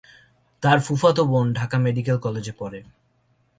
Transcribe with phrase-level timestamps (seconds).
[0.63, 2.79] তার ফুফাতো বোন ঢাকা মেডিকেল কলেজে পড়ে।